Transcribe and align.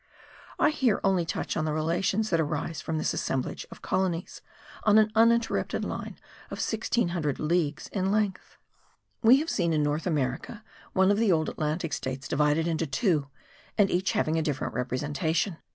I 0.57 0.71
here 0.71 0.99
only 1.03 1.27
touch 1.27 1.55
on 1.55 1.65
the 1.65 1.73
relations 1.73 2.31
that 2.31 2.39
arise 2.39 2.81
from 2.81 2.97
this 2.97 3.13
assemblage 3.13 3.67
of 3.69 3.83
colonies 3.83 4.41
on 4.83 4.97
an 4.97 5.11
uninterrupted 5.13 5.85
line 5.85 6.15
of 6.45 6.57
1600 6.57 7.39
leagues 7.39 7.87
in 7.89 8.11
length. 8.11 8.57
We 9.21 9.37
have 9.41 9.49
seen 9.51 9.73
in 9.73 9.83
North 9.83 10.07
America, 10.07 10.63
one 10.93 11.11
of 11.11 11.19
the 11.19 11.31
old 11.31 11.49
Atlantic 11.49 11.93
states 11.93 12.27
divided 12.27 12.67
into 12.67 12.87
two, 12.87 13.27
and 13.77 13.91
each 13.91 14.13
having 14.13 14.39
a 14.39 14.41
different 14.41 14.73
representation. 14.73 15.57